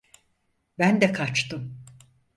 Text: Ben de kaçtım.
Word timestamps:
Ben 0.79 1.01
de 1.01 1.11
kaçtım. 1.13 1.83